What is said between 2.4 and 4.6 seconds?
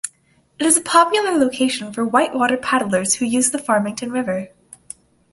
paddlers who use the Farmington River.